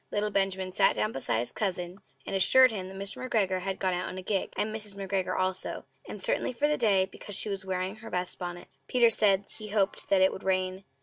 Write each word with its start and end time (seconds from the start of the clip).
Little 0.09 0.31
Benjamin 0.31 0.71
sat 0.71 0.95
down 0.95 1.11
beside 1.11 1.37
his 1.37 1.51
cousin 1.51 1.99
and 2.25 2.35
assured 2.35 2.71
him 2.71 2.87
that 2.87 2.97
Mr. 2.97 3.23
McGregor 3.23 3.61
had 3.61 3.77
gone 3.77 3.93
out 3.93 4.09
in 4.09 4.17
a 4.17 4.23
gig, 4.23 4.51
and 4.57 4.73
Mrs. 4.75 4.95
McGregor 4.95 5.37
also; 5.37 5.85
and 6.07 6.19
certainly 6.19 6.53
for 6.53 6.67
the 6.67 6.75
day, 6.75 7.05
because 7.05 7.35
she 7.35 7.49
was 7.49 7.65
wearing 7.65 7.97
her 7.97 8.09
best 8.09 8.39
bonnet. 8.39 8.67
Peter 8.87 9.11
said 9.11 9.45
he 9.55 9.67
hoped 9.67 10.09
that 10.09 10.21
it 10.23 10.31
would 10.33 10.41
rain. 10.43 10.85